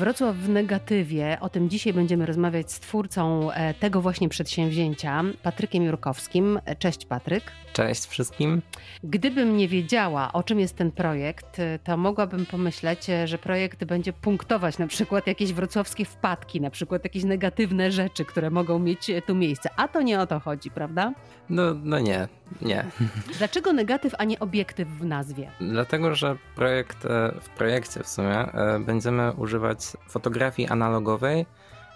Wrocław 0.00 0.36
w 0.36 0.48
negatywie, 0.48 1.38
o 1.40 1.48
tym 1.48 1.70
dzisiaj 1.70 1.92
będziemy 1.92 2.26
rozmawiać 2.26 2.72
z 2.72 2.80
twórcą 2.80 3.52
e, 3.52 3.74
tego 3.74 4.00
właśnie 4.00 4.28
przedsięwzięcia, 4.28 5.24
Patrykiem 5.42 5.82
Jurkowskim. 5.82 6.60
Cześć 6.78 7.06
Patryk. 7.06 7.42
Cześć 7.72 8.06
wszystkim. 8.06 8.62
Gdybym 9.04 9.56
nie 9.56 9.68
wiedziała, 9.68 10.32
o 10.32 10.42
czym 10.42 10.60
jest 10.60 10.76
ten 10.76 10.92
projekt, 10.92 11.58
e, 11.58 11.78
to 11.78 11.96
mogłabym 11.96 12.46
pomyśleć, 12.46 13.10
e, 13.10 13.28
że 13.28 13.38
projekt 13.38 13.84
będzie 13.84 14.12
punktować 14.12 14.78
na 14.78 14.86
przykład 14.86 15.26
jakieś 15.26 15.52
wrocławskie 15.52 16.04
wpadki, 16.04 16.60
na 16.60 16.70
przykład 16.70 17.04
jakieś 17.04 17.24
negatywne 17.24 17.92
rzeczy, 17.92 18.24
które 18.24 18.50
mogą 18.50 18.78
mieć 18.78 19.10
tu 19.26 19.34
miejsce. 19.34 19.70
A 19.76 19.88
to 19.88 20.02
nie 20.02 20.20
o 20.20 20.26
to 20.26 20.40
chodzi, 20.40 20.70
prawda? 20.70 21.12
No, 21.50 21.62
no 21.82 21.98
nie, 21.98 22.28
nie. 22.62 22.84
Dlaczego 23.38 23.72
negatyw, 23.72 24.14
a 24.18 24.24
nie 24.24 24.38
obiektyw 24.38 24.88
w 24.88 25.04
nazwie? 25.04 25.50
Dlatego, 25.60 26.14
że 26.14 26.36
projekt, 26.54 26.98
w 27.40 27.48
projekcie 27.56 28.02
w 28.02 28.08
sumie 28.08 28.46
będziemy 28.80 29.32
używać 29.32 29.87
fotografii 30.08 30.68
analogowej, 30.68 31.46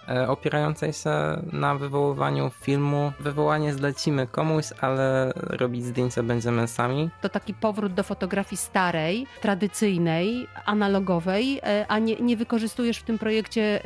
e, 0.08 0.28
opierającej 0.28 0.92
się 0.92 1.10
na 1.52 1.74
wywoływaniu 1.74 2.50
filmu. 2.60 3.12
Wywołanie 3.20 3.72
zlecimy 3.72 4.26
komuś, 4.26 4.64
ale 4.80 5.32
robić 5.36 5.84
zdjęcia 5.84 6.22
będziemy 6.22 6.68
sami. 6.68 7.10
To 7.20 7.28
taki 7.28 7.54
powrót 7.54 7.94
do 7.94 8.02
fotografii 8.02 8.56
starej, 8.56 9.26
tradycyjnej, 9.40 10.46
analogowej, 10.64 11.60
e, 11.62 11.86
a 11.88 11.98
nie, 11.98 12.16
nie 12.16 12.36
wykorzystujesz 12.36 12.98
w 12.98 13.02
tym 13.02 13.18
projekcie 13.18 13.82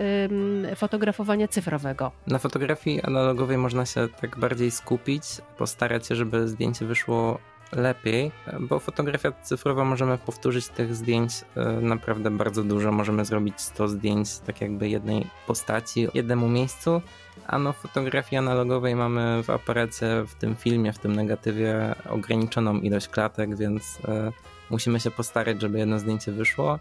fotografowania 0.76 1.48
cyfrowego. 1.48 2.12
Na 2.26 2.38
fotografii 2.38 3.02
analogowej 3.02 3.58
można 3.58 3.86
się 3.86 4.08
tak 4.20 4.38
bardziej 4.38 4.70
skupić, 4.70 5.22
postarać 5.58 6.06
się, 6.06 6.14
żeby 6.14 6.48
zdjęcie 6.48 6.86
wyszło 6.86 7.38
lepiej, 7.72 8.32
bo 8.60 8.78
fotografia 8.78 9.32
cyfrowa 9.32 9.84
możemy 9.84 10.18
powtórzyć 10.18 10.68
tych 10.68 10.94
zdjęć 10.94 11.32
e, 11.56 11.64
naprawdę 11.72 12.30
bardzo 12.30 12.62
dużo. 12.62 12.92
Możemy 12.92 13.24
zrobić 13.24 13.60
100 13.60 13.88
zdjęć 13.88 14.38
tak 14.38 14.60
jakby 14.60 14.88
jednej 14.88 15.26
postaci, 15.46 16.08
jednemu 16.14 16.48
miejscu, 16.48 17.02
a 17.46 17.58
no 17.58 17.72
fotografii 17.72 18.38
analogowej 18.38 18.94
mamy 18.94 19.42
w 19.42 19.50
aparacie, 19.50 20.24
w 20.26 20.34
tym 20.34 20.56
filmie, 20.56 20.92
w 20.92 20.98
tym 20.98 21.16
negatywie 21.16 21.94
ograniczoną 22.08 22.80
ilość 22.80 23.08
klatek, 23.08 23.56
więc 23.56 23.98
e, 24.08 24.32
musimy 24.70 25.00
się 25.00 25.10
postarać, 25.10 25.60
żeby 25.60 25.78
jedno 25.78 25.98
zdjęcie 25.98 26.32
wyszło. 26.32 26.78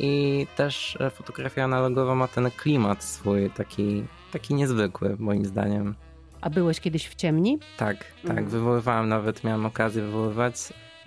I 0.00 0.46
też 0.56 0.96
e, 1.00 1.10
fotografia 1.10 1.64
analogowa 1.64 2.14
ma 2.14 2.28
ten 2.28 2.50
klimat 2.50 3.04
swój, 3.04 3.50
taki, 3.50 4.04
taki 4.32 4.54
niezwykły 4.54 5.16
moim 5.18 5.44
zdaniem. 5.44 5.94
A 6.40 6.50
byłeś 6.50 6.80
kiedyś 6.80 7.08
w 7.08 7.14
ciemni? 7.14 7.58
Tak, 7.76 7.96
tak. 8.22 8.30
Mhm. 8.30 8.48
Wywoływałem 8.48 9.08
nawet, 9.08 9.44
miałem 9.44 9.66
okazję 9.66 10.02
wywoływać 10.02 10.54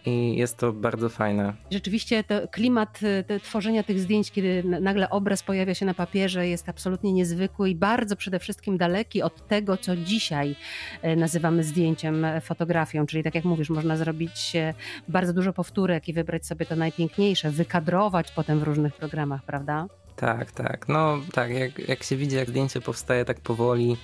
i 0.06 0.36
jest 0.36 0.58
to 0.58 0.74
bardzo 0.74 1.10
fajne. 1.10 1.54
Rzeczywiście 1.72 2.24
to 2.24 2.48
klimat 2.48 3.00
te, 3.28 3.40
tworzenia 3.40 3.84
tych 3.84 4.00
zdjęć, 4.00 4.32
kiedy 4.32 4.64
nagle 4.64 5.10
obraz 5.10 5.44
pojawia 5.44 5.76
się 5.76 5.86
na 5.86 5.94
papierze, 5.94 6.48
jest 6.48 6.70
absolutnie 6.70 7.14
niezwykły 7.14 7.70
i 7.70 7.76
bardzo 7.76 8.16
przede 8.16 8.40
wszystkim 8.40 8.78
daleki 8.78 9.22
od 9.22 9.48
tego, 9.48 9.78
co 9.78 9.96
dzisiaj 9.96 10.56
e, 11.02 11.16
nazywamy 11.16 11.64
zdjęciem, 11.64 12.26
e, 12.26 12.42
fotografią. 12.42 13.06
Czyli 13.06 13.24
tak 13.24 13.36
jak 13.36 13.46
mówisz, 13.46 13.70
można 13.70 13.98
zrobić 13.98 14.56
e, 14.56 14.74
bardzo 15.08 15.34
dużo 15.34 15.54
powtórek 15.54 16.08
i 16.08 16.14
wybrać 16.14 16.46
sobie 16.46 16.66
to 16.66 16.76
najpiękniejsze, 16.76 17.52
wykadrować 17.52 18.32
potem 18.32 18.60
w 18.60 18.64
różnych 18.64 18.96
programach, 18.96 19.44
prawda? 19.44 19.88
Tak, 20.16 20.52
tak. 20.52 20.88
No 20.88 21.18
tak, 21.34 21.52
jak, 21.52 21.80
jak 21.80 22.04
się 22.04 22.16
widzi, 22.16 22.36
jak 22.36 22.50
zdjęcie 22.50 22.82
powstaje 22.82 23.26
tak 23.26 23.40
powoli, 23.40 23.98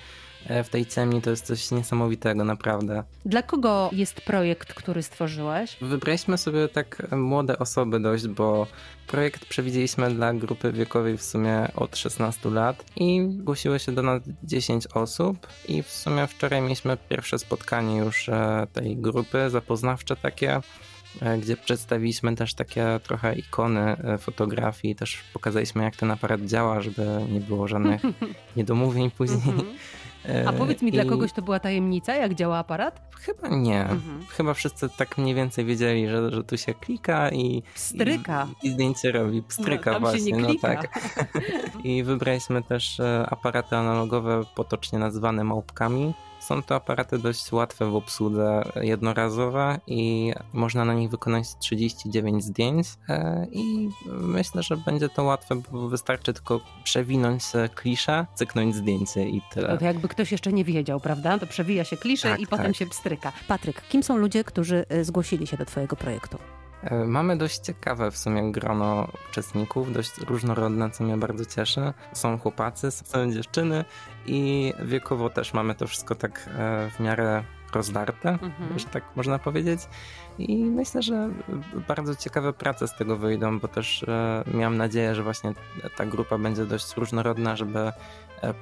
w 0.64 0.68
tej 0.68 0.86
ciemni 0.86 1.22
to 1.22 1.30
jest 1.30 1.46
coś 1.46 1.70
niesamowitego, 1.70 2.44
naprawdę. 2.44 3.02
Dla 3.24 3.42
kogo 3.42 3.90
jest 3.92 4.20
projekt, 4.20 4.74
który 4.74 5.02
stworzyłeś? 5.02 5.76
Wybraliśmy 5.80 6.38
sobie 6.38 6.68
tak 6.68 7.12
młode 7.12 7.58
osoby 7.58 8.00
dość, 8.00 8.28
bo 8.28 8.66
projekt 9.06 9.44
przewidzieliśmy 9.44 10.10
dla 10.10 10.34
grupy 10.34 10.72
wiekowej 10.72 11.16
w 11.16 11.22
sumie 11.22 11.68
od 11.76 11.96
16 11.96 12.50
lat 12.50 12.84
i 12.96 13.20
głosiło 13.28 13.78
się 13.78 13.92
do 13.92 14.02
nas 14.02 14.22
10 14.42 14.86
osób 14.86 15.46
i 15.68 15.82
w 15.82 15.90
sumie 15.90 16.26
wczoraj 16.26 16.62
mieliśmy 16.62 16.96
pierwsze 17.08 17.38
spotkanie 17.38 17.96
już 17.96 18.28
e, 18.28 18.66
tej 18.72 18.96
grupy 18.96 19.50
zapoznawcze 19.50 20.16
takie 20.16 20.60
e, 21.20 21.38
gdzie 21.38 21.56
przedstawiliśmy 21.56 22.36
też 22.36 22.54
takie 22.54 23.00
trochę 23.02 23.34
ikony 23.34 23.96
fotografii, 24.18 24.94
też 24.94 25.18
pokazaliśmy 25.32 25.82
jak 25.82 25.96
ten 25.96 26.10
aparat 26.10 26.40
działa, 26.40 26.80
żeby 26.80 27.06
nie 27.30 27.40
było 27.40 27.68
żadnych 27.68 28.02
niedomówień 28.56 29.10
później. 29.10 29.54
A 30.46 30.52
powiedz 30.52 30.82
mi, 30.82 30.88
I... 30.88 30.92
dla 30.92 31.04
kogoś 31.04 31.32
to 31.32 31.42
była 31.42 31.60
tajemnica, 31.60 32.14
jak 32.14 32.34
działa 32.34 32.58
aparat? 32.58 33.00
Chyba 33.20 33.48
nie. 33.48 33.80
Mhm. 33.80 34.26
Chyba 34.28 34.54
wszyscy 34.54 34.88
tak 34.88 35.18
mniej 35.18 35.34
więcej 35.34 35.64
wiedzieli, 35.64 36.08
że, 36.08 36.30
że 36.30 36.44
tu 36.44 36.56
się 36.56 36.74
klika 36.74 37.30
i. 37.30 37.62
Pstryka. 37.74 38.46
I, 38.62 38.66
i 38.66 38.70
zdjęcie 38.70 39.12
robi. 39.12 39.42
Pstryka 39.42 39.92
no, 39.92 40.00
właśnie. 40.00 40.36
No 40.36 40.48
tak. 40.62 41.00
I 41.84 42.02
wybraliśmy 42.02 42.62
też 42.62 43.00
e, 43.00 43.26
aparaty 43.30 43.76
analogowe, 43.76 44.42
potocznie 44.54 44.98
nazywane 44.98 45.44
małpkami. 45.44 46.14
Są 46.48 46.62
to 46.62 46.74
aparaty 46.74 47.18
dość 47.18 47.52
łatwe 47.52 47.90
w 47.90 47.94
obsłudze, 47.94 48.62
jednorazowe 48.80 49.80
i 49.86 50.32
można 50.52 50.84
na 50.84 50.94
nich 50.94 51.10
wykonać 51.10 51.58
39 51.58 52.44
zdjęć 52.44 52.86
e, 53.08 53.46
i 53.52 53.88
myślę, 54.06 54.62
że 54.62 54.76
będzie 54.76 55.08
to 55.08 55.24
łatwe, 55.24 55.62
bo 55.72 55.88
wystarczy 55.88 56.32
tylko 56.32 56.60
przewinąć 56.84 57.42
kliszę, 57.74 58.26
cyknąć 58.34 58.74
zdjęcie 58.74 59.28
i 59.28 59.42
tyle. 59.52 59.78
To 59.78 59.84
jakby 59.84 60.08
ktoś 60.08 60.32
jeszcze 60.32 60.52
nie 60.52 60.64
wiedział, 60.64 61.00
prawda? 61.00 61.38
To 61.38 61.46
przewija 61.46 61.84
się 61.84 61.96
kliszę 61.96 62.30
tak, 62.30 62.40
i 62.40 62.46
potem 62.46 62.66
tak. 62.66 62.76
się 62.76 62.86
pstryka. 62.86 63.32
Patryk, 63.48 63.82
kim 63.88 64.02
są 64.02 64.16
ludzie, 64.16 64.44
którzy 64.44 64.84
e, 64.88 65.04
zgłosili 65.04 65.46
się 65.46 65.56
do 65.56 65.64
twojego 65.64 65.96
projektu? 65.96 66.38
E, 66.82 67.04
mamy 67.04 67.36
dość 67.36 67.58
ciekawe 67.58 68.10
w 68.10 68.18
sumie 68.18 68.52
grono 68.52 69.08
uczestników, 69.30 69.92
dość 69.92 70.18
różnorodne, 70.18 70.90
co 70.90 71.04
mnie 71.04 71.16
bardzo 71.16 71.44
cieszy. 71.44 71.92
Są 72.12 72.38
chłopacy, 72.38 72.90
są 72.90 73.32
dziewczyny 73.32 73.84
i 74.26 74.72
wiekowo 74.82 75.30
też 75.30 75.54
mamy 75.54 75.74
to 75.74 75.86
wszystko 75.86 76.14
tak 76.14 76.50
e, 76.58 76.90
w 76.90 77.00
miarę 77.00 77.44
rozdarte, 77.72 78.28
mhm. 78.28 78.78
że 78.78 78.84
tak 78.84 79.04
można 79.16 79.38
powiedzieć. 79.38 79.80
I 80.38 80.56
myślę, 80.56 81.02
że 81.02 81.30
bardzo 81.88 82.16
ciekawe 82.16 82.52
prace 82.52 82.88
z 82.88 82.96
tego 82.96 83.16
wyjdą, 83.16 83.58
bo 83.58 83.68
też 83.68 84.02
e, 84.02 84.44
miałem 84.54 84.76
nadzieję, 84.76 85.14
że 85.14 85.22
właśnie 85.22 85.54
ta 85.96 86.06
grupa 86.06 86.38
będzie 86.38 86.64
dość 86.64 86.96
różnorodna, 86.96 87.56
żeby 87.56 87.92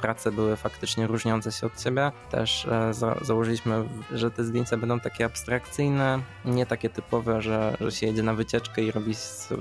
prace 0.01 0.33
były 0.33 0.57
faktycznie 0.57 1.07
różniące 1.07 1.53
się 1.53 1.67
od 1.67 1.83
siebie. 1.83 2.13
Też 2.31 2.67
e, 2.67 2.95
za 2.95 3.17
założyliśmy, 3.23 3.85
że 4.13 4.31
te 4.31 4.45
zdjęcia 4.45 4.77
będą 4.77 5.01
takie 5.01 5.25
abstrakcyjne, 5.25 6.19
nie 6.45 6.67
takie 6.67 6.91
typowe, 6.91 7.43
że, 7.43 7.77
że 7.81 7.93
się 7.93 8.07
jedzie 8.07 8.23
na 8.23 8.35
wycieczkę 8.35 8.83
i 8.83 8.91
robi 8.91 9.15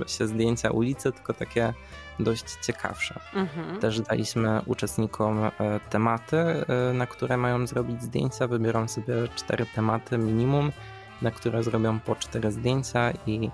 się 0.07 0.27
zdjęcia 0.27 0.71
ulicy, 0.71 1.11
tylko 1.11 1.33
takie 1.33 1.73
dość 2.19 2.55
ciekawsze. 2.61 3.19
Mhm. 3.33 3.79
Też 3.79 4.01
daliśmy 4.01 4.61
uczestnikom 4.65 5.43
e, 5.43 5.51
tematy, 5.89 6.65
na 6.93 7.07
które 7.07 7.37
mają 7.37 7.67
zrobić 7.67 8.03
zdjęcia. 8.03 8.47
Wybiorą 8.47 8.87
sobie 8.87 9.13
cztery 9.35 9.65
tematy 9.75 10.17
minimum, 10.17 10.71
na 11.21 11.31
które 11.31 11.63
zrobią 11.63 11.99
po 11.99 12.15
cztery 12.15 12.51
zdjęcia 12.51 13.11
i 13.27 13.49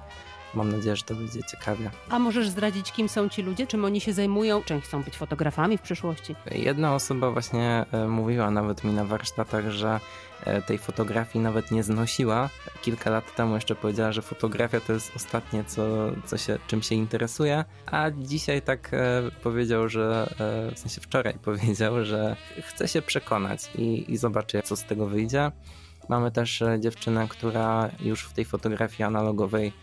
Mam 0.53 0.71
nadzieję, 0.71 0.95
że 0.95 1.03
to 1.03 1.15
będzie 1.15 1.43
ciekawie. 1.43 1.91
A 2.09 2.19
możesz 2.19 2.49
zdradzić, 2.49 2.91
kim 2.91 3.09
są 3.09 3.29
ci 3.29 3.41
ludzie? 3.41 3.67
Czym 3.67 3.85
oni 3.85 4.01
się 4.01 4.13
zajmują? 4.13 4.63
Czy 4.63 4.81
chcą 4.81 5.03
być 5.03 5.17
fotografami 5.17 5.77
w 5.77 5.81
przyszłości? 5.81 6.35
Jedna 6.51 6.95
osoba 6.95 7.31
właśnie 7.31 7.85
e, 7.91 8.07
mówiła 8.07 8.51
nawet 8.51 8.83
mi 8.83 8.93
na 8.93 9.05
warsztatach, 9.05 9.69
że 9.69 9.99
e, 10.45 10.61
tej 10.61 10.77
fotografii 10.77 11.43
nawet 11.43 11.71
nie 11.71 11.83
znosiła. 11.83 12.49
Kilka 12.81 13.09
lat 13.09 13.35
temu 13.35 13.55
jeszcze 13.55 13.75
powiedziała, 13.75 14.11
że 14.11 14.21
fotografia 14.21 14.79
to 14.79 14.93
jest 14.93 15.15
ostatnie, 15.15 15.63
co, 15.63 15.83
co 16.25 16.37
się, 16.37 16.57
czym 16.67 16.81
się 16.81 16.95
interesuje, 16.95 17.65
a 17.85 18.11
dzisiaj 18.11 18.61
tak 18.61 18.89
e, 18.93 19.21
powiedział, 19.43 19.89
że 19.89 20.33
w 20.75 20.79
sensie 20.79 21.01
wczoraj 21.01 21.33
powiedział, 21.45 22.05
że 22.05 22.35
chce 22.61 22.87
się 22.87 23.01
przekonać 23.01 23.69
i, 23.75 24.11
i 24.13 24.17
zobaczy, 24.17 24.61
co 24.63 24.75
z 24.75 24.83
tego 24.83 25.07
wyjdzie. 25.07 25.51
Mamy 26.09 26.31
też 26.31 26.63
dziewczynę, 26.79 27.27
która 27.29 27.89
już 27.99 28.23
w 28.23 28.33
tej 28.33 28.45
fotografii 28.45 29.03
analogowej 29.03 29.73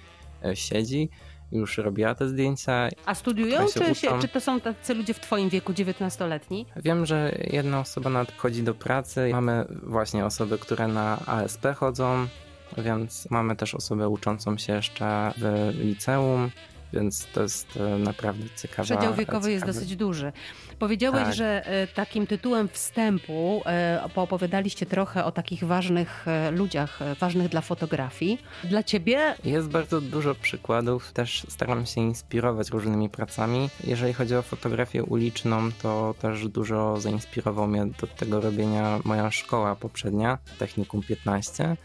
siedzi, 0.55 1.11
już 1.53 1.79
robiła 1.79 2.15
te 2.15 2.29
zdjęcia. 2.29 2.89
A 3.07 3.15
studiują, 3.15 3.67
czy, 3.75 3.95
się, 3.95 4.19
czy 4.21 4.29
to 4.29 4.41
są 4.41 4.61
tacy 4.61 4.95
ludzie 4.95 5.15
w 5.15 5.21
twoim 5.21 5.49
wieku, 5.49 5.73
19-letni? 5.73 6.67
Wiem, 6.77 7.07
że 7.07 7.39
jedna 7.51 7.81
osoba 7.81 8.11
nawet 8.11 8.33
chodzi 8.37 8.63
do 8.63 8.75
pracy. 8.75 9.29
Mamy 9.33 9.65
właśnie 9.83 10.25
osoby, 10.25 10.59
które 10.59 10.89
na 10.89 11.19
ASP 11.27 11.67
chodzą, 11.77 12.27
więc 12.79 13.31
mamy 13.31 13.57
też 13.57 13.75
osobę 13.75 14.09
uczącą 14.09 14.59
się 14.59 14.73
jeszcze 14.73 15.33
w 15.37 15.71
liceum 15.79 16.51
więc 16.93 17.27
to 17.27 17.43
jest 17.43 17.77
e, 17.77 17.99
naprawdę 17.99 18.45
ciekawe. 18.63 18.85
Przedział 18.85 19.15
wiekowy 19.15 19.53
jest 19.53 19.67
dosyć 19.67 19.97
duży. 19.97 20.33
Powiedziałeś, 20.79 21.25
tak. 21.25 21.35
że 21.35 21.67
e, 21.67 21.87
takim 21.87 22.27
tytułem 22.27 22.69
wstępu 22.69 23.63
e, 23.67 24.09
poopowiadaliście 24.15 24.87
trochę 24.87 25.25
o 25.25 25.33
takich 25.33 25.65
ważnych 25.65 26.27
ludziach, 26.53 26.99
ważnych 27.21 27.49
dla 27.49 27.61
fotografii. 27.61 28.39
Dla 28.65 28.83
ciebie? 28.83 29.35
Jest 29.45 29.69
bardzo 29.69 30.01
dużo 30.01 30.35
przykładów. 30.35 31.13
Też 31.13 31.47
staram 31.49 31.87
się 31.87 32.01
inspirować 32.01 32.71
różnymi 32.71 33.09
pracami. 33.09 33.71
Jeżeli 33.85 34.13
chodzi 34.13 34.35
o 34.35 34.43
fotografię 34.43 35.05
uliczną, 35.05 35.73
to 35.83 36.15
też 36.21 36.49
dużo 36.49 37.01
zainspirował 37.01 37.67
mnie 37.67 37.87
do 37.87 38.07
tego 38.07 38.41
robienia 38.41 39.01
moja 39.05 39.31
szkoła 39.31 39.77
poprzednia, 39.77 40.39
Technikum 40.59 41.03
15 41.03 41.77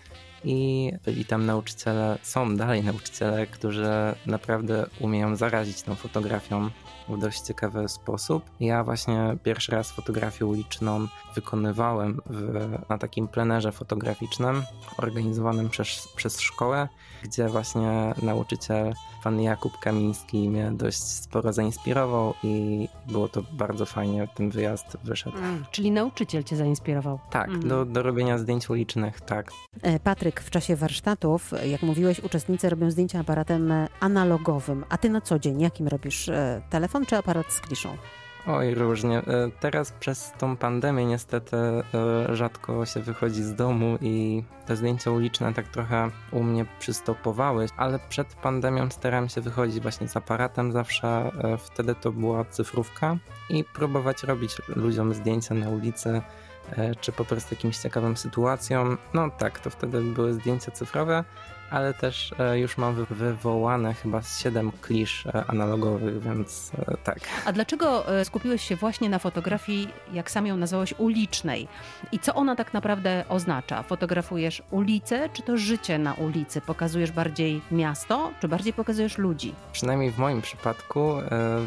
i 0.43 0.91
byli 1.05 1.25
tam 1.25 1.45
nauczyciele, 1.45 2.17
są 2.21 2.55
dalej 2.55 2.83
nauczyciele, 2.83 3.47
którzy 3.47 3.87
naprawdę 4.25 4.85
umieją 4.99 5.35
zarazić 5.35 5.81
tą 5.81 5.95
fotografią 5.95 6.69
w 7.09 7.17
dość 7.17 7.41
ciekawy 7.41 7.89
sposób. 7.89 8.43
Ja 8.59 8.83
właśnie 8.83 9.37
pierwszy 9.43 9.71
raz 9.71 9.91
fotografię 9.91 10.45
uliczną 10.45 11.07
wykonywałem 11.35 12.21
w, 12.25 12.69
na 12.89 12.97
takim 12.97 13.27
plenerze 13.27 13.71
fotograficznym 13.71 14.63
organizowanym 14.97 15.69
przez, 15.69 16.07
przez 16.15 16.39
szkołę, 16.39 16.87
gdzie 17.23 17.47
właśnie 17.47 18.13
nauczyciel 18.21 18.93
pan 19.23 19.41
Jakub 19.41 19.79
Kamiński 19.79 20.49
mnie 20.49 20.71
dość 20.71 21.01
sporo 21.01 21.53
zainspirował 21.53 22.33
i 22.43 22.87
było 23.07 23.27
to 23.27 23.43
bardzo 23.51 23.85
fajnie, 23.85 24.27
ten 24.35 24.49
wyjazd 24.49 24.97
wyszedł. 25.03 25.37
Mm, 25.37 25.65
czyli 25.71 25.91
nauczyciel 25.91 26.43
cię 26.43 26.55
zainspirował? 26.55 27.19
Tak, 27.29 27.49
mm. 27.49 27.67
do, 27.67 27.85
do 27.85 28.03
robienia 28.03 28.37
zdjęć 28.37 28.69
ulicznych, 28.69 29.21
tak. 29.21 29.51
E, 29.81 29.99
W 30.41 30.49
czasie 30.49 30.75
warsztatów, 30.75 31.51
jak 31.65 31.81
mówiłeś, 31.81 32.19
uczestnicy 32.19 32.69
robią 32.69 32.91
zdjęcia 32.91 33.19
aparatem 33.19 33.73
analogowym, 33.99 34.85
a 34.89 34.97
ty 34.97 35.09
na 35.09 35.21
co 35.21 35.39
dzień 35.39 35.61
jakim 35.61 35.87
robisz? 35.87 36.29
E, 36.29 36.61
telefon 36.69 37.05
czy 37.05 37.17
aparat 37.17 37.53
z 37.53 37.59
kliszą? 37.59 37.97
Oj, 38.47 38.75
różnie. 38.75 39.17
E, 39.17 39.23
teraz 39.59 39.91
przez 39.91 40.33
tą 40.37 40.57
pandemię 40.57 41.05
niestety 41.05 41.57
e, 41.57 41.83
rzadko 42.35 42.85
się 42.85 42.99
wychodzi 42.99 43.43
z 43.43 43.55
domu 43.55 43.97
i 44.01 44.43
te 44.65 44.75
zdjęcia 44.75 45.11
uliczne 45.11 45.53
tak 45.53 45.67
trochę 45.67 46.09
u 46.31 46.43
mnie 46.43 46.65
przystopowały, 46.79 47.67
ale 47.77 47.99
przed 48.09 48.35
pandemią 48.35 48.89
starałem 48.89 49.29
się 49.29 49.41
wychodzić 49.41 49.79
właśnie 49.79 50.07
z 50.07 50.17
aparatem 50.17 50.71
zawsze. 50.71 51.07
E, 51.07 51.57
wtedy 51.57 51.95
to 51.95 52.11
była 52.11 52.45
cyfrówka 52.45 53.17
i 53.49 53.63
próbować 53.63 54.23
robić 54.23 54.55
ludziom 54.75 55.13
zdjęcia 55.13 55.55
na 55.55 55.69
ulicy 55.69 56.21
czy 57.01 57.11
po 57.11 57.25
prostu 57.25 57.55
jakimś 57.55 57.77
ciekawym 57.77 58.17
sytuacjom. 58.17 58.97
No 59.13 59.29
tak, 59.29 59.59
to 59.59 59.69
wtedy 59.69 60.01
były 60.01 60.33
zdjęcia 60.33 60.71
cyfrowe, 60.71 61.23
ale 61.73 61.93
też 61.93 62.33
e, 62.39 62.59
już 62.59 62.77
mam 62.77 63.05
wywołane 63.09 63.93
chyba 63.93 64.21
z 64.21 64.39
7 64.39 64.71
klisz 64.81 65.25
e, 65.25 65.45
analogowych, 65.47 66.21
więc 66.21 66.71
e, 66.87 66.97
tak. 67.03 67.19
A 67.45 67.51
dlaczego 67.51 68.05
skupiłeś 68.23 68.63
się 68.63 68.75
właśnie 68.75 69.09
na 69.09 69.19
fotografii, 69.19 69.89
jak 70.13 70.31
sam 70.31 70.47
ją 70.47 70.57
nazwałeś, 70.57 70.93
ulicznej? 70.97 71.67
I 72.11 72.19
co 72.19 72.35
ona 72.35 72.55
tak 72.55 72.73
naprawdę 72.73 73.25
oznacza? 73.29 73.83
Fotografujesz 73.83 74.63
ulicę, 74.71 75.29
czy 75.33 75.41
to 75.41 75.57
życie 75.57 75.99
na 75.99 76.13
ulicy? 76.13 76.61
Pokazujesz 76.61 77.11
bardziej 77.11 77.61
miasto, 77.71 78.31
czy 78.41 78.47
bardziej 78.47 78.73
pokazujesz 78.73 79.17
ludzi? 79.17 79.55
Przynajmniej 79.71 80.11
w 80.11 80.17
moim 80.17 80.41
przypadku, 80.41 81.13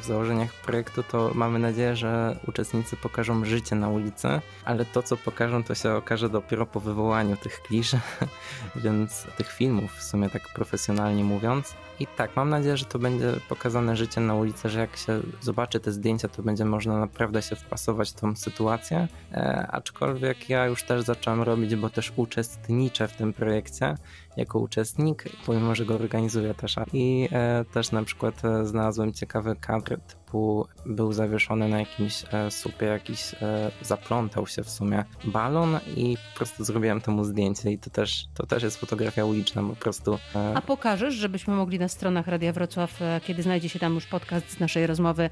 w 0.01 0.05
założeniach 0.05 0.53
projektu, 0.53 1.03
to 1.03 1.31
mamy 1.35 1.59
nadzieję, 1.59 1.97
że 1.97 2.37
uczestnicy 2.49 2.97
pokażą 2.97 3.45
życie 3.45 3.77
na 3.77 3.89
ulicy, 3.89 4.29
ale 4.65 4.85
to, 4.85 5.03
co 5.03 5.17
pokażą, 5.17 5.65
to 5.65 5.75
się 5.75 5.95
okaże 5.95 6.29
dopiero 6.29 6.67
po 6.67 6.81
wywołaniu 6.81 7.37
tych 7.37 7.63
klisz, 7.63 7.97
więc 8.85 9.27
tych 9.37 9.53
filmów 9.53 9.96
w 9.99 10.03
sumie 10.03 10.31
tak 10.31 10.49
profesjonalnie 10.55 11.25
mówiąc. 11.25 11.75
I 12.01 12.07
tak, 12.07 12.37
mam 12.37 12.51
nadzieję, 12.51 12.77
że 12.77 12.85
to 12.85 12.99
będzie 12.99 13.33
pokazane 13.49 13.97
życie 13.97 14.21
na 14.21 14.35
ulicy, 14.35 14.69
że 14.69 14.81
jak 14.81 14.97
się 14.97 15.21
zobaczy 15.41 15.81
te 15.81 15.93
zdjęcia, 15.93 16.29
to 16.29 16.43
będzie 16.43 16.65
można 16.65 16.99
naprawdę 16.99 17.43
się 17.43 17.57
wpasować 17.57 18.11
w 18.11 18.15
tą 18.15 18.37
sytuację. 18.37 19.09
E, 19.33 19.67
aczkolwiek 19.71 20.51
ja 20.51 20.67
już 20.67 20.83
też 20.83 21.03
zacząłem 21.03 21.43
robić, 21.43 21.77
bo 21.77 21.91
też 21.91 22.13
uczestniczę 22.17 23.09
w 23.09 23.17
tym 23.17 23.33
projekcie 23.33 23.95
jako 24.37 24.59
uczestnik, 24.59 25.25
pomimo, 25.47 25.75
że 25.75 25.85
go 25.85 25.95
organizuję 25.95 26.55
też. 26.55 26.77
I 26.93 27.29
e, 27.33 27.65
też 27.73 27.93
na 27.93 28.03
przykład 28.03 28.45
e, 28.45 28.67
znalazłem 28.67 29.13
ciekawy 29.13 29.57
kadr 29.61 29.99
typu 30.27 30.67
był 30.87 31.13
zawieszony 31.13 31.69
na 31.69 31.79
jakimś 31.79 32.25
e, 32.33 32.51
supie, 32.51 32.87
jakiś 32.87 33.35
e, 33.35 33.71
zaplątał 33.83 34.47
się 34.47 34.65
w 34.65 34.71
sumie 34.71 35.05
balon 35.25 35.79
i 35.97 36.17
po 36.33 36.37
prostu 36.37 36.65
zrobiłem 36.65 37.01
temu 37.01 37.25
zdjęcie 37.25 37.71
i 37.71 37.79
to 37.79 37.91
też, 37.91 38.25
to 38.35 38.47
też 38.47 38.63
jest 38.63 38.77
fotografia 38.77 39.25
uliczna 39.25 39.63
po 39.63 39.77
prostu. 39.77 40.19
E... 40.35 40.53
A 40.55 40.61
pokażesz, 40.63 41.15
żebyśmy 41.15 41.55
mogli 41.55 41.79
na 41.79 41.89
stronach 41.89 42.29
Radia 42.29 42.53
Wrocław, 42.53 43.01
kiedy 43.23 43.43
znajdzie 43.43 43.69
się 43.69 43.79
tam 43.79 43.95
już 43.95 44.07
podcast 44.07 44.51
z 44.51 44.61
naszej 44.61 44.87
rozmowy, 44.87 45.31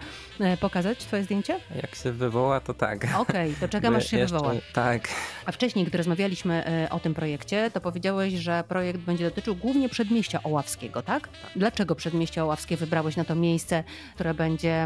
pokazać 0.60 0.98
twoje 0.98 1.24
zdjęcie? 1.24 1.60
Jak 1.82 1.94
się 1.94 2.12
wywoła, 2.12 2.60
to 2.60 2.74
tak. 2.74 3.04
Okej, 3.04 3.50
okay, 3.50 3.60
to 3.60 3.68
czekam 3.68 3.96
aż 3.96 4.06
się 4.06 4.18
jeszcze, 4.18 4.36
wywoła. 4.36 4.54
Tak. 4.72 5.08
A 5.46 5.52
wcześniej, 5.52 5.84
gdy 5.84 5.98
rozmawialiśmy 5.98 6.64
o 6.90 7.00
tym 7.00 7.14
projekcie, 7.14 7.70
to 7.70 7.80
powiedziałeś, 7.80 8.34
że 8.34 8.64
projekt 8.68 9.00
będzie 9.00 9.24
dotyczył 9.24 9.56
głównie 9.56 9.88
przedmieścia 9.88 10.42
Oławskiego, 10.42 11.02
tak? 11.02 11.28
Dlaczego 11.56 11.94
przedmieście 11.94 12.44
Oławskie 12.44 12.76
wybrałeś 12.76 13.16
na 13.16 13.24
to 13.24 13.34
miejsce, 13.34 13.84
które 14.14 14.34
będzie 14.34 14.83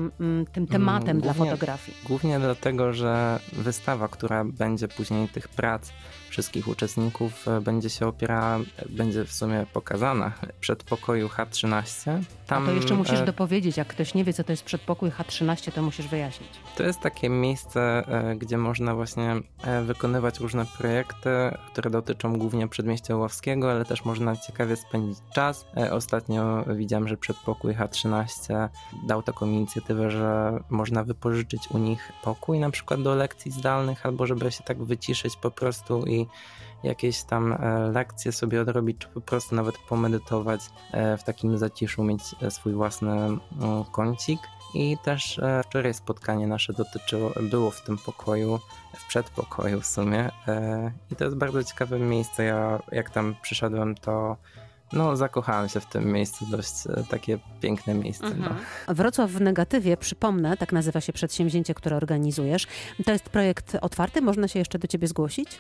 tym 0.52 0.66
tematem 0.66 1.10
mm, 1.10 1.20
głównie, 1.20 1.34
dla 1.34 1.44
fotografii? 1.44 1.98
Głównie 2.04 2.40
dlatego, 2.40 2.92
że 2.92 3.40
wystawa, 3.52 4.08
która 4.08 4.44
będzie 4.44 4.88
później 4.88 5.28
tych 5.28 5.48
prac 5.48 5.92
wszystkich 6.28 6.68
uczestników 6.68 7.48
e, 7.48 7.60
będzie 7.60 7.90
się 7.90 8.06
opierała, 8.06 8.58
będzie 8.88 9.24
w 9.24 9.32
sumie 9.32 9.66
pokazana 9.72 10.32
przed 10.60 10.84
pokoju 10.84 11.28
H13. 11.28 12.22
Tam, 12.46 12.62
A 12.62 12.66
to 12.66 12.72
jeszcze 12.72 12.94
musisz 12.94 13.20
e, 13.20 13.24
dopowiedzieć, 13.24 13.76
jak 13.76 13.88
ktoś 13.88 14.14
nie 14.14 14.24
wie, 14.24 14.32
co 14.32 14.44
to 14.44 14.52
jest 14.52 14.64
przedpokój 14.64 15.10
H13, 15.10 15.72
to 15.72 15.82
musisz 15.82 16.08
wyjaśnić. 16.08 16.50
To 16.76 16.82
jest 16.82 17.00
takie 17.00 17.28
miejsce, 17.28 17.80
e, 18.08 18.36
gdzie 18.36 18.58
można 18.58 18.94
właśnie 18.94 19.36
wykonywać 19.84 20.40
różne 20.40 20.66
projekty, 20.78 21.30
które 21.72 21.90
dotyczą 21.90 22.38
głównie 22.38 22.68
przedmieścia 22.68 23.16
Ławskiego, 23.16 23.70
ale 23.70 23.84
też 23.84 24.04
można 24.04 24.36
ciekawie 24.36 24.76
spędzić 24.76 25.18
czas. 25.34 25.66
Ostatnio 25.90 26.64
widziałem, 26.76 27.08
że 27.08 27.16
przedpokój 27.16 27.74
H13 27.74 28.68
dał 29.06 29.22
taką 29.22 29.46
inicjatywę, 29.46 29.87
że 30.08 30.58
można 30.70 31.04
wypożyczyć 31.04 31.68
u 31.70 31.78
nich 31.78 32.12
pokój 32.22 32.58
na 32.58 32.70
przykład 32.70 33.02
do 33.02 33.14
lekcji 33.14 33.50
zdalnych, 33.50 34.06
albo 34.06 34.26
żeby 34.26 34.52
się 34.52 34.64
tak 34.64 34.84
wyciszyć 34.84 35.36
po 35.36 35.50
prostu 35.50 36.06
i 36.06 36.26
jakieś 36.82 37.22
tam 37.22 37.52
e, 37.52 37.90
lekcje 37.92 38.32
sobie 38.32 38.60
odrobić, 38.60 38.98
czy 38.98 39.08
po 39.08 39.20
prostu 39.20 39.54
nawet 39.54 39.78
pomedytować 39.78 40.60
e, 40.92 41.16
w 41.16 41.24
takim 41.24 41.58
zaciszu, 41.58 42.04
mieć 42.04 42.22
e, 42.42 42.50
swój 42.50 42.72
własny 42.72 43.16
kącik. 43.92 44.40
I 44.74 44.96
też 45.04 45.40
wczoraj 45.64 45.94
spotkanie 45.94 46.46
nasze 46.46 46.72
dotyczyło, 46.72 47.30
było 47.42 47.70
w 47.70 47.84
tym 47.84 47.98
pokoju, 47.98 48.58
w 48.96 49.08
przedpokoju 49.08 49.80
w 49.80 49.86
sumie. 49.86 50.30
I 51.10 51.16
to 51.16 51.24
jest 51.24 51.36
bardzo 51.36 51.64
ciekawe 51.64 51.98
miejsce. 51.98 52.44
Ja 52.44 52.78
jak 52.92 53.10
tam 53.10 53.34
przyszedłem, 53.42 53.94
to 53.94 54.36
no, 54.92 55.16
zakochałem 55.16 55.68
się 55.68 55.80
w 55.80 55.86
tym 55.86 56.12
miejscu, 56.12 56.46
dość 56.46 56.72
takie 57.10 57.38
piękne 57.60 57.94
miejsce. 57.94 58.24
No. 58.24 58.30
Mhm. 58.30 58.56
No. 58.88 58.94
Wrocław 58.94 59.30
w 59.30 59.40
negatywie, 59.40 59.96
przypomnę, 59.96 60.56
tak 60.56 60.72
nazywa 60.72 61.00
się 61.00 61.12
przedsięwzięcie, 61.12 61.74
które 61.74 61.96
organizujesz. 61.96 62.66
To 63.04 63.12
jest 63.12 63.24
projekt 63.24 63.76
otwarty, 63.80 64.22
można 64.22 64.48
się 64.48 64.58
jeszcze 64.58 64.78
do 64.78 64.88
ciebie 64.88 65.08
zgłosić? 65.08 65.58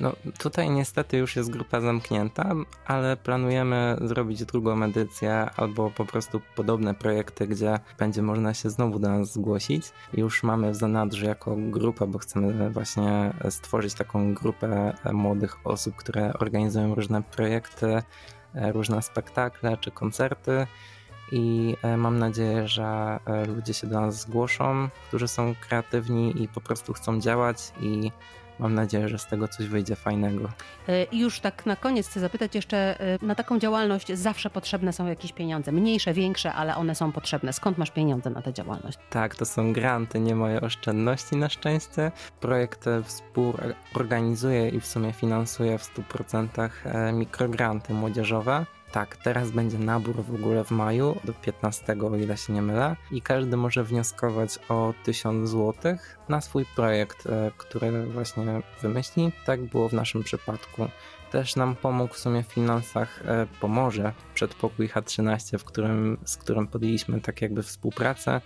No 0.00 0.12
tutaj 0.38 0.70
niestety 0.70 1.16
już 1.18 1.36
jest 1.36 1.50
grupa 1.50 1.80
zamknięta, 1.80 2.54
ale 2.86 3.16
planujemy 3.16 3.96
zrobić 4.00 4.44
drugą 4.44 4.82
edycję 4.82 5.50
albo 5.56 5.90
po 5.90 6.04
prostu 6.04 6.40
podobne 6.56 6.94
projekty, 6.94 7.46
gdzie 7.46 7.78
będzie 7.98 8.22
można 8.22 8.54
się 8.54 8.70
znowu 8.70 8.98
do 8.98 9.08
nas 9.08 9.32
zgłosić. 9.32 9.92
Już 10.12 10.42
mamy 10.42 10.70
w 10.70 10.76
zanadrzu 10.76 11.26
jako 11.26 11.56
grupę, 11.56 12.06
bo 12.06 12.18
chcemy 12.18 12.70
właśnie 12.70 13.32
stworzyć 13.50 13.94
taką 13.94 14.34
grupę 14.34 14.92
młodych 15.12 15.56
osób, 15.64 15.96
które 15.96 16.32
organizują 16.32 16.94
różne 16.94 17.22
projekty, 17.22 18.02
różne 18.54 19.02
spektakle 19.02 19.76
czy 19.76 19.90
koncerty 19.90 20.66
i 21.32 21.76
e, 21.82 21.96
mam 21.96 22.18
nadzieję, 22.18 22.68
że 22.68 23.18
e, 23.26 23.46
ludzie 23.46 23.74
się 23.74 23.86
do 23.86 24.00
nas 24.00 24.20
zgłoszą, 24.20 24.88
którzy 25.08 25.28
są 25.28 25.54
kreatywni 25.68 26.42
i 26.42 26.48
po 26.48 26.60
prostu 26.60 26.92
chcą 26.92 27.20
działać 27.20 27.72
i 27.80 28.10
mam 28.60 28.74
nadzieję, 28.74 29.08
że 29.08 29.18
z 29.18 29.26
tego 29.26 29.48
coś 29.48 29.66
wyjdzie 29.66 29.96
fajnego. 29.96 30.48
E, 30.88 31.04
I 31.04 31.18
już 31.18 31.40
tak 31.40 31.66
na 31.66 31.76
koniec 31.76 32.08
chcę 32.08 32.20
zapytać 32.20 32.54
jeszcze, 32.54 33.00
e, 33.00 33.18
na 33.22 33.34
taką 33.34 33.58
działalność 33.58 34.12
zawsze 34.12 34.50
potrzebne 34.50 34.92
są 34.92 35.06
jakieś 35.06 35.32
pieniądze, 35.32 35.72
mniejsze, 35.72 36.14
większe, 36.14 36.52
ale 36.52 36.76
one 36.76 36.94
są 36.94 37.12
potrzebne. 37.12 37.52
Skąd 37.52 37.78
masz 37.78 37.90
pieniądze 37.90 38.30
na 38.30 38.42
tę 38.42 38.52
działalność? 38.52 38.98
Tak, 39.10 39.34
to 39.34 39.44
są 39.44 39.72
granty, 39.72 40.20
nie 40.20 40.34
moje 40.34 40.60
oszczędności 40.60 41.36
na 41.36 41.48
szczęście. 41.48 42.12
Projekt 42.40 42.84
współorganizuje 43.04 44.68
i 44.68 44.80
w 44.80 44.86
sumie 44.86 45.12
finansuje 45.12 45.78
w 45.78 45.82
100% 45.82 46.70
e, 46.84 47.12
mikrogranty 47.12 47.94
młodzieżowe. 47.94 48.66
Tak, 48.92 49.16
teraz 49.16 49.50
będzie 49.50 49.78
nabór 49.78 50.24
w 50.24 50.34
ogóle 50.34 50.64
w 50.64 50.70
maju 50.70 51.16
do 51.24 51.32
15, 51.32 51.96
o 52.12 52.16
ile 52.16 52.36
się 52.36 52.52
nie 52.52 52.62
mylę, 52.62 52.96
i 53.10 53.22
każdy 53.22 53.56
może 53.56 53.84
wnioskować 53.84 54.58
o 54.68 54.94
1000 55.04 55.50
zł 55.50 55.96
na 56.28 56.40
swój 56.40 56.64
projekt, 56.76 57.26
e, 57.26 57.50
który 57.56 58.06
właśnie 58.06 58.62
wymyśli. 58.82 59.32
Tak 59.46 59.62
było 59.62 59.88
w 59.88 59.92
naszym 59.92 60.22
przypadku. 60.22 60.86
Też 61.30 61.56
nam 61.56 61.76
pomógł 61.76 62.14
w 62.14 62.18
sumie 62.18 62.42
w 62.42 62.46
finansach, 62.46 63.22
e, 63.26 63.46
pomoże 63.60 64.12
przedpokój 64.34 64.88
H13, 64.88 65.58
w 65.58 65.64
którym, 65.64 66.18
z 66.24 66.36
którym 66.36 66.66
podjęliśmy 66.66 67.20
tak 67.20 67.42
jakby 67.42 67.62
współpracę, 67.62 68.40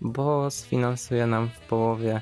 bo 0.00 0.50
sfinansuje 0.50 1.26
nam 1.26 1.48
w 1.48 1.60
połowie 1.60 2.20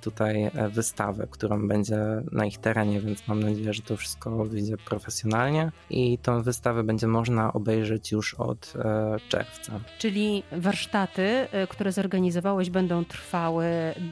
tutaj 0.00 0.42
e, 0.42 0.68
wystawę, 0.68 1.26
którą 1.30 1.68
będzie 1.68 1.98
na 2.32 2.46
ich 2.46 2.58
terenie, 2.58 3.00
więc 3.00 3.28
mam 3.28 3.42
nadzieję, 3.42 3.74
że 3.74 3.82
to 3.82 3.96
wszystko 3.96 4.44
wyjdzie 4.44 4.76
profesjonalnie 4.76 5.72
i 5.90 6.18
tą 6.18 6.42
wystawę 6.42 6.82
będzie 6.82 7.06
można 7.06 7.52
obejrzeć 7.52 8.12
już 8.12 8.34
od 8.34 8.72
e, 8.76 9.16
czerwca. 9.28 9.80
Czyli 9.98 10.42
warsztaty, 10.52 11.46
które 11.68 11.92
zorganizowałeś 11.92 12.70
będą 12.70 13.04
trwały 13.04 13.66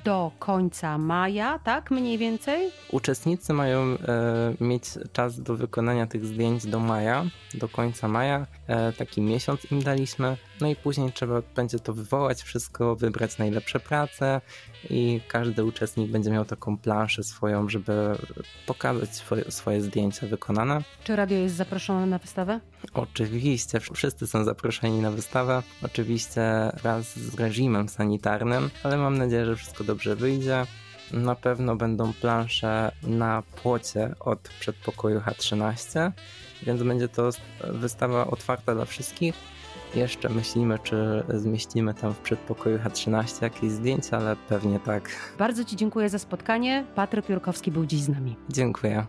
do 0.04 0.30
końca 0.38 0.98
maja, 0.98 1.58
tak 1.58 1.90
mniej 1.90 2.18
więcej? 2.18 2.70
Uczestnicy 2.92 3.52
mają 3.52 3.96
mieć 4.60 4.84
czas 5.12 5.40
do 5.40 5.56
wykonania 5.56 6.06
tych 6.06 6.26
zdjęć 6.26 6.66
do 6.66 6.80
maja, 6.80 7.24
do 7.54 7.68
końca 7.68 8.08
maja. 8.08 8.46
Taki 8.96 9.20
miesiąc 9.20 9.72
im 9.72 9.82
daliśmy 9.82 10.36
No 10.60 10.68
i 10.68 10.76
później 10.76 11.12
trzeba 11.12 11.42
będzie 11.56 11.78
to 11.78 11.92
wywołać 11.92 12.42
wszystko, 12.42 12.96
wybrać 12.96 13.38
najlepsze 13.38 13.80
prace 13.80 14.40
i 14.90 15.20
każdy 15.46 15.64
uczestnik 15.64 16.10
będzie 16.10 16.30
miał 16.30 16.44
taką 16.44 16.78
planszę 16.78 17.24
swoją, 17.24 17.68
żeby 17.68 18.18
pokazać 18.66 19.14
swoje, 19.14 19.50
swoje 19.50 19.80
zdjęcia 19.80 20.26
wykonane. 20.26 20.82
Czy 21.04 21.16
radio 21.16 21.38
jest 21.38 21.54
zaproszone 21.54 22.06
na 22.06 22.18
wystawę? 22.18 22.60
Oczywiście, 22.94 23.80
wszyscy 23.80 24.26
są 24.26 24.44
zaproszeni 24.44 24.98
na 25.00 25.10
wystawę. 25.10 25.62
Oczywiście 25.82 26.42
wraz 26.82 27.18
z 27.18 27.34
reżimem 27.34 27.88
sanitarnym, 27.88 28.70
ale 28.82 28.96
mam 28.96 29.18
nadzieję, 29.18 29.46
że 29.46 29.56
wszystko 29.56 29.84
dobrze 29.84 30.16
wyjdzie. 30.16 30.66
Na 31.12 31.34
pewno 31.34 31.76
będą 31.76 32.12
plansze 32.12 32.92
na 33.02 33.42
płocie 33.62 34.14
od 34.20 34.38
przedpokoju 34.60 35.20
H13, 35.20 36.12
więc 36.62 36.82
będzie 36.82 37.08
to 37.08 37.30
wystawa 37.64 38.26
otwarta 38.26 38.74
dla 38.74 38.84
wszystkich. 38.84 39.34
Jeszcze 39.96 40.28
myślimy, 40.28 40.78
czy 40.78 41.22
zmieścimy 41.28 41.94
tam 41.94 42.14
w 42.14 42.18
przedpokoju 42.18 42.78
H13 42.78 43.42
jakieś 43.42 43.70
zdjęcia, 43.70 44.16
ale 44.16 44.36
pewnie 44.48 44.80
tak. 44.80 45.10
Bardzo 45.38 45.64
Ci 45.64 45.76
dziękuję 45.76 46.08
za 46.08 46.18
spotkanie. 46.18 46.84
Patryk 46.94 47.28
Jurkowski 47.28 47.70
był 47.70 47.86
dziś 47.86 48.02
z 48.02 48.08
nami. 48.08 48.36
Dziękuję. 48.48 49.06